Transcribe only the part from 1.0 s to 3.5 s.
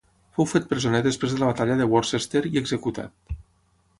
després de la batalla de Worcester i executat.